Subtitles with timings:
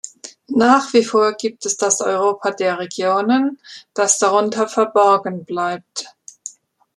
[0.47, 3.59] Nach wie vor gibt es das Europa der Regionen,
[3.93, 6.07] das darunter verborgen bleibt.